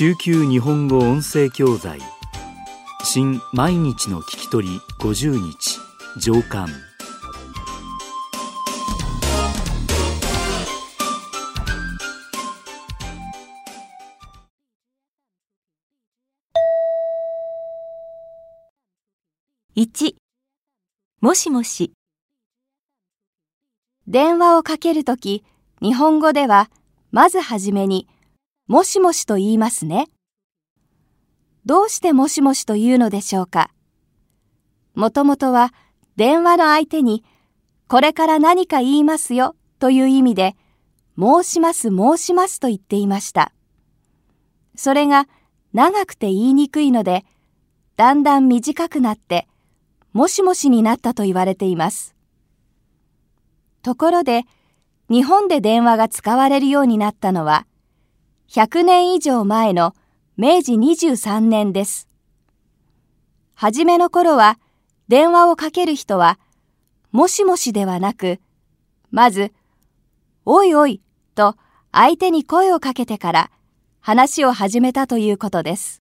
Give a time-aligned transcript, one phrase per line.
[0.00, 2.00] 中級日本語音声教材。
[3.04, 5.78] 新毎日の聞き取り50日。
[6.18, 6.70] 上巻。
[19.76, 20.14] 1
[21.20, 21.92] もしもし。
[24.08, 25.44] 電話をかけるとき
[25.82, 26.70] 日本語では
[27.10, 28.08] まずはじめに
[28.70, 30.06] もしもしと言いますね。
[31.66, 33.72] どうしてもしもしと言うのでしょうか
[34.94, 35.74] もともとは
[36.14, 37.24] 電話の相手に
[37.88, 40.54] これから何か言いますよという意味で
[41.18, 43.50] 申します申しますと言っていました。
[44.76, 45.26] それが
[45.72, 47.24] 長くて言いにくいので
[47.96, 49.48] だんだん短くなって
[50.12, 52.14] もしもしになったと言われています。
[53.82, 54.44] ところで、
[55.08, 57.66] 日本で電話が使われるようになったのは、
[58.52, 59.94] 100年以上前の
[60.36, 62.08] 明治23年です。
[63.54, 64.58] はじめの頃は、
[65.06, 66.36] 電話をかける人は、
[67.12, 68.40] もしもしではなく、
[69.12, 69.52] まず、
[70.44, 71.00] おいおい
[71.36, 71.54] と
[71.92, 73.50] 相手に声をかけてから
[74.00, 75.99] 話を始めたということです。